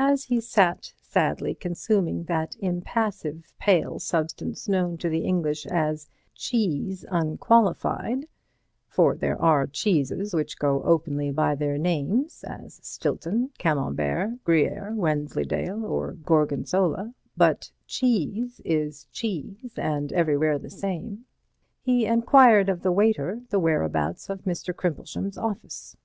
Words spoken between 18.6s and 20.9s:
is cheese and everywhere the